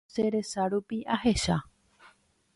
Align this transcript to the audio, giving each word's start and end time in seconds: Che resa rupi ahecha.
Che 0.13 0.23
resa 0.33 0.63
rupi 0.71 0.97
ahecha. 1.15 1.57